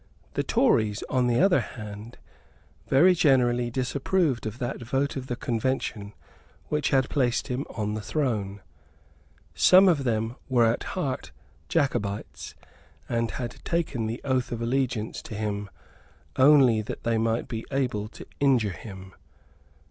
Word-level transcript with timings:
The 0.33 0.41
Tories, 0.41 1.03
on 1.11 1.27
the 1.27 1.39
other 1.39 1.59
hand, 1.59 2.17
very 2.87 3.13
generally 3.13 3.69
disapproved 3.69 4.47
of 4.47 4.57
that 4.57 4.81
vote 4.81 5.15
of 5.15 5.27
the 5.27 5.35
Convention 5.35 6.13
which 6.69 6.89
had 6.89 7.07
placed 7.07 7.49
him 7.49 7.65
on 7.69 7.93
the 7.93 8.01
throne. 8.01 8.61
Some 9.53 9.87
of 9.87 10.03
them 10.03 10.37
were 10.49 10.65
at 10.65 10.97
heart 10.97 11.31
Jacobites, 11.69 12.55
and 13.07 13.29
had 13.29 13.63
taken 13.63 14.07
the 14.07 14.21
oath 14.23 14.51
of 14.51 14.59
allegiance 14.59 15.21
to 15.21 15.35
him 15.35 15.69
only 16.35 16.81
that 16.81 17.03
they 17.03 17.19
might 17.19 17.47
be 17.47 17.63
able 17.69 18.07
to 18.07 18.25
injure 18.39 18.71
him. 18.73 19.13